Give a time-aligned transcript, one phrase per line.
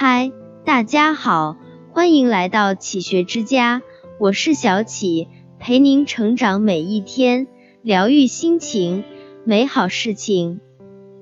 [0.00, 0.30] 嗨，
[0.64, 1.56] 大家好，
[1.90, 3.82] 欢迎来到启学之家，
[4.20, 5.26] 我是小启，
[5.58, 7.48] 陪您成长每一天，
[7.82, 9.02] 疗愈心情，
[9.42, 10.60] 美好事情。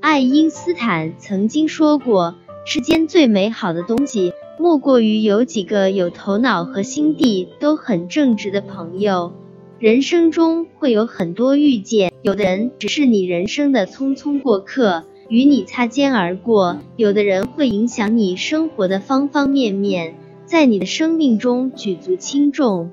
[0.03, 2.35] 爱因斯坦曾经说过，
[2.67, 9.33] 世间最美好的东西，莫过于有几个有头脑和心地都很正直的朋友。
[9.79, 15.07] 人生中会有很多遇见，有的人只是你人生的匆匆过客。
[15.29, 20.15] 与你擦肩而过，有的人会影响你生活的方方面面，
[20.45, 22.91] 在你的生命中举足轻重。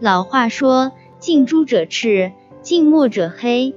[0.00, 3.74] 老话说，近朱者赤，近墨者黑。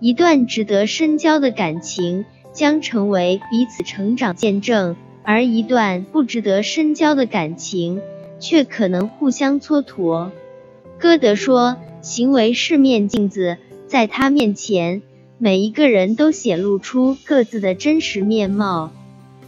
[0.00, 8.00] 一段值得深交的感情将成为彼此成长见证，而一段不值得深交的感情
[8.40, 10.30] 却可能互相蹉跎。
[10.98, 15.02] 歌德说：“行为是面镜子，在他面前。”
[15.42, 18.92] 每一个人都显露出各自的真实面貌。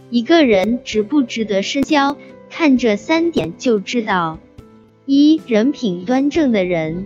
[0.09, 2.17] 一个人值不值得深交，
[2.49, 4.39] 看这三点就知道。
[5.05, 7.05] 一、人品端正的人。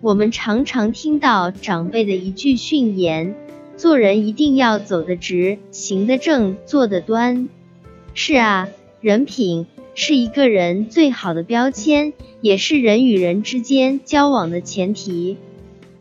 [0.00, 3.34] 我们常常听到长辈的一句训言：
[3.76, 7.50] 做人一定要走得直，行得正，坐得端。
[8.14, 8.68] 是啊，
[9.02, 15.36] 人品是一个人最好的标签，也是人与人之间交往的前提。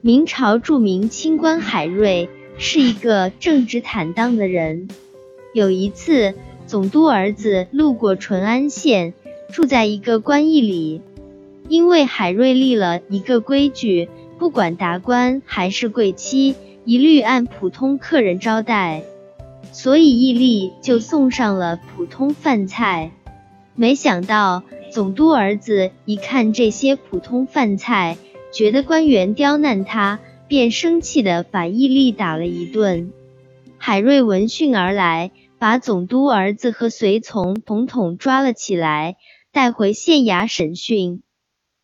[0.06, 4.90] 明朝著名清官海瑞是一个正直坦荡的人。
[5.54, 6.34] 有一次，
[6.68, 9.14] 总督儿子路过淳安县，
[9.54, 11.02] 住在一个官驿里。
[11.70, 19.04] 因为海瑞立了一个规矩，不管达官还是贵戚，一律按普通客人招待，
[19.72, 23.12] 所以驿吏就送上了普通饭菜。
[23.74, 28.18] 没想到，总督儿子一看这些普通饭菜，
[28.54, 33.12] 觉得官员刁难他，便生气的把义利打了一顿。
[33.80, 39.18] 海瑞闻讯而来，把总督儿子和随从统统抓了起来，
[39.52, 41.24] 带回县衙审讯。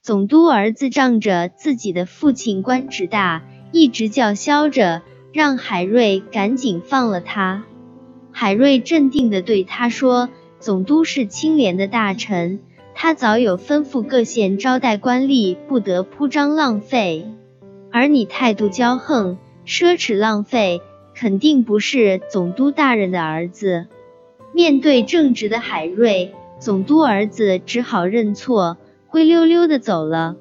[0.03, 5.01] 总督儿子仗着自己的父亲官职大，一直叫嚣着
[5.33, 7.65] 让海瑞赶紧放了他。
[8.31, 10.29] 海瑞镇定的对他说
[10.61, 12.59] ：“总督是清廉的大臣。”
[13.01, 17.25] 他早有吩咐各县招待官吏不得铺张浪费，
[17.93, 20.81] 而你态度骄横、奢侈浪费，
[21.15, 23.87] 肯定不是总督大人的儿子。
[24.53, 28.75] 面对正直的海瑞，总督儿子只好认错，
[29.07, 30.35] 灰溜溜的走了。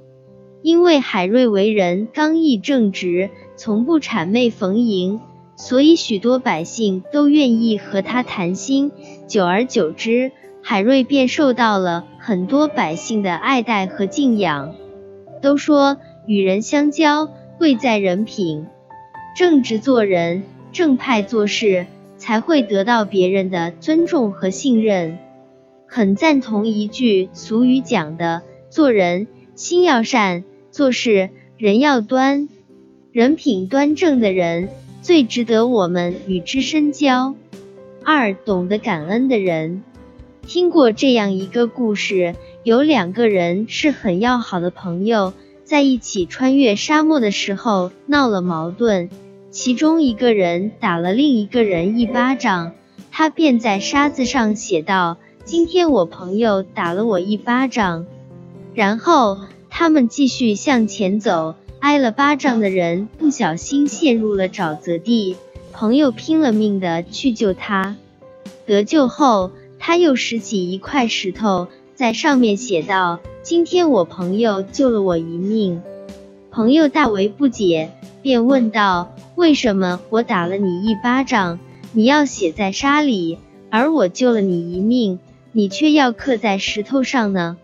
[0.61, 5.21] 因为海瑞为人刚毅正直，从不谄媚逢迎，
[5.55, 8.91] 所以许多百姓都愿意和他谈心。
[9.29, 14.75] 久而久之，海瑞便受到了很多百姓的爱戴和敬仰。
[15.41, 15.97] 都说
[16.27, 18.67] 与人相交，贵在人品，
[19.35, 21.87] 正直做人，正派做事，
[22.19, 25.17] 才会得到别人的尊重和信任。
[25.87, 32.51] 很赞同一句俗语讲的：做人心要善，做事人要端。
[33.11, 34.69] 人品端正的人，
[35.01, 37.35] 最值得我们与之深交。
[38.05, 39.83] 二，懂得感恩的人。
[40.49, 49.11] 听过这样一个故事，有两个人是很要好的朋友，在一起穿越沙漠的时候闹了矛盾，
[49.51, 52.73] 其中一个人打了另一个人一巴掌，
[53.11, 58.07] 他便在沙子上写道：“今天我朋友打了我一巴掌。”
[58.73, 59.37] 然后
[59.69, 65.37] 他们继续向前走，挨了巴掌的人不小心陷入了沼泽地，
[65.75, 67.97] 朋友拼了命的去救他，
[68.65, 69.51] 得救后。
[69.79, 75.83] 他又拾起一块石头，在上面写道：“今天我朋友救了我一命。”
[76.51, 81.59] 朋友大为不解，便问道：“为什么我打了你一巴掌，
[81.93, 83.39] 你要写在沙里，
[83.71, 85.21] 而我救了你一命，
[85.53, 87.57] 你却要刻在石头上呢？”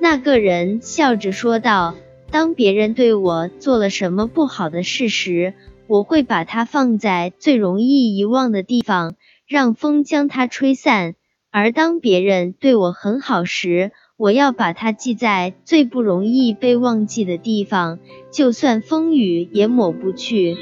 [0.00, 1.94] 那个人笑着说道
[2.30, 5.54] ：“当别人对我做了什么不好的事时，
[5.86, 9.14] 我会把它放在最容易遗忘的地方，
[9.46, 11.14] 让风将它吹散。”
[11.54, 17.98] 而当别人对我很好时，我要把它记在最不容易被忘记的地方，
[18.30, 20.56] 就算风雨也抹不去。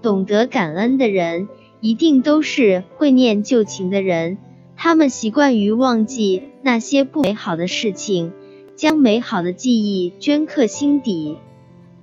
[0.00, 1.48] 懂得感恩的人，
[1.82, 4.38] 一定都是会念旧情的人。
[4.74, 8.32] 他们习惯于忘记那些不美好的事情，
[8.74, 11.36] 将美好的记忆镌刻心底。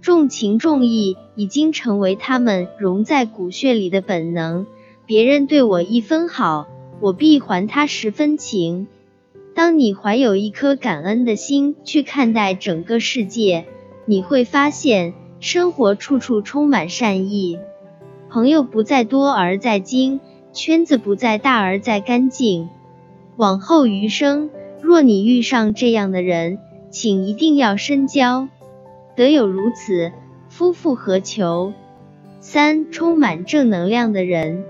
[0.01, 4.67] 重情重义已经成为他们融在骨血里的本能。
[5.07, 6.67] 别人对我一分好。
[7.01, 8.87] 我必还他十分情。
[9.55, 13.65] 当你怀有一颗感恩的心去看待整个世界，
[14.05, 17.59] 你会发现生活处处充满善意。
[18.29, 20.19] 朋友不在多而在精，
[20.53, 22.69] 圈子不在大而在干净。
[23.37, 24.49] 往后余生，
[24.81, 26.59] 若你遇上这样的人，
[26.89, 28.49] 请一定要深交。
[29.15, 30.11] 得有如此，
[30.47, 31.73] 夫复何求？
[32.39, 34.63] 三、充满正能量的人。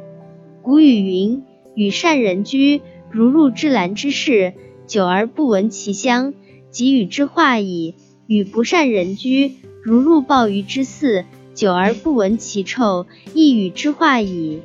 [0.62, 1.44] 古语云
[1.80, 4.54] ：“与善人居，如入芝兰之室，
[4.86, 6.34] 久而不闻其香，
[6.72, 7.96] 即与之化矣；
[8.28, 11.24] 与不善人居，如入鲍鱼之肆，
[11.54, 14.60] 久而不闻其臭，亦与之化矣。”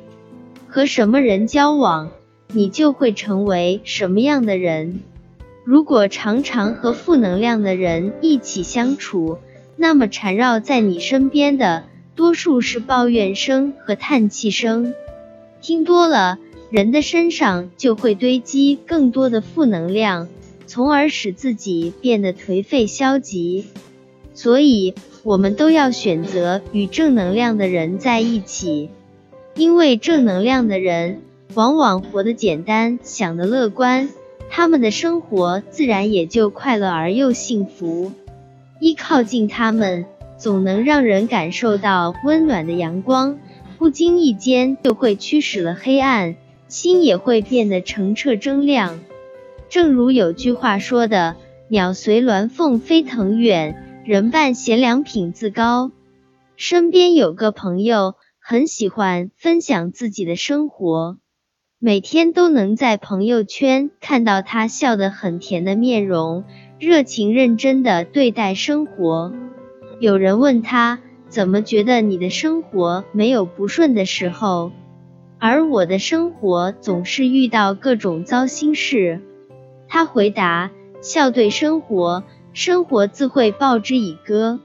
[0.67, 2.11] 和什么人交往，
[2.51, 4.99] 你就会成为什么样的人。
[5.63, 9.37] 如果常常和负能量的人一起相处，
[9.77, 14.93] 那么缠绕在你身边的多数是抱怨声和叹气声。
[15.61, 16.37] 听多了，
[16.71, 20.27] 人的身上就会堆积更多的负能量，
[20.65, 23.65] 从而使自己变得颓废消极。
[24.33, 28.89] 所以，我们都要选择与正能量的人在一起，
[29.55, 31.21] 因为正能量的人
[31.53, 34.09] 往往活得简单，想得乐观，
[34.49, 38.11] 他们的生活自然也就快乐而又幸福。
[38.81, 40.05] 一靠近他们，
[40.37, 43.39] 总能让人感受到温暖的阳光。
[43.77, 46.35] 不经意间就会驱使了黑暗，
[46.67, 48.99] 心也会变得澄澈铮亮。
[49.69, 51.35] 正如有句话说的
[51.69, 55.91] ：“鸟随鸾凤飞腾远，人伴贤良品自高。”
[56.57, 61.17] 身边有个朋友很喜欢分享自己的生活，
[61.79, 66.43] 每天都能在朋友圈看到他笑得很甜的面容，
[66.79, 69.33] 热情认真的对待生活。
[69.99, 70.99] 有人问他。
[71.27, 74.71] 怎么觉得你的生活没有不顺的时候，
[75.47, 79.21] 而我的生活总是遇到各种糟心事？
[79.87, 80.71] 他回答：
[81.01, 84.59] 笑对生活，生活自会报之以歌。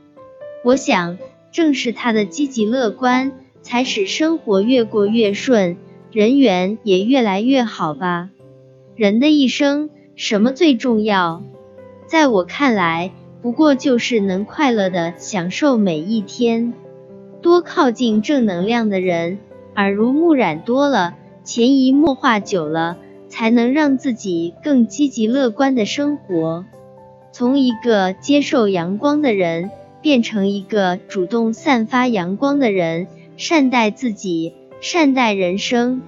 [0.65, 1.19] 我想，
[1.53, 5.77] 正是他的积极乐观，才使生活越过越顺，
[6.12, 8.31] 人缘也越来越好吧。
[8.97, 11.43] 人的一生，什么最重要？
[12.06, 13.12] 在我看来。
[13.43, 16.73] 不过就是能快乐的享受每一天，
[17.43, 19.38] 多靠近正能量的人，
[19.76, 21.14] 耳濡目染多了，
[21.44, 26.64] 潜移默化久了，才能让自己更积极乐观的生活。
[27.32, 29.70] 从一个接受阳光的人，
[30.02, 33.06] 变成一个主动散发阳光的人，
[33.37, 36.02] 善待自己，善待人生。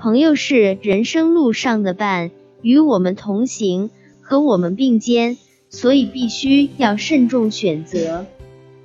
[0.00, 2.30] 朋友是人生路上的伴，
[2.62, 3.90] 与我们同行，
[4.20, 5.36] 和我们并肩。
[5.70, 8.24] 所以必须要慎重选择，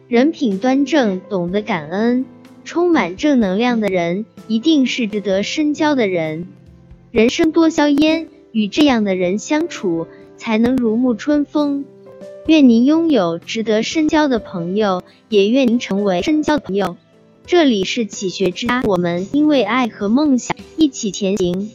[0.10, 2.26] 人品端正、懂得感恩、
[2.64, 6.48] 充满正能量的人，一定是值得深交的人。
[7.12, 10.08] 人生多硝烟，与这样的人相处，
[10.38, 11.86] 才能如沐春风。
[12.48, 16.98] 愿您拥有值得深交的朋友，也愿您成为深交的朋友。
[17.46, 21.72] 这里是启学之家，我们因为爱和梦想一起前行。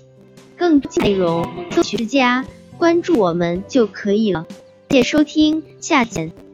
[0.56, 2.46] 更多内容，搜取之家，
[2.78, 4.46] 关注我们就可以了。
[4.90, 6.47] 谢谢收听，下见。